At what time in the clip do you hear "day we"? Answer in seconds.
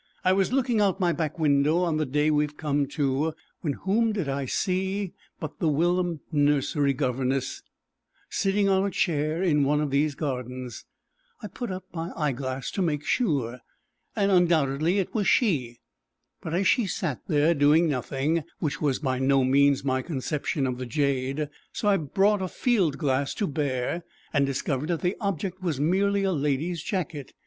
2.07-2.43